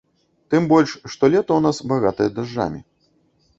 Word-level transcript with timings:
Тым 0.53 0.63
больш, 0.71 0.93
што 1.11 1.29
лета 1.35 1.45
ў 1.55 1.61
нас 1.67 1.83
багатае 1.93 2.29
дажджамі. 2.41 2.85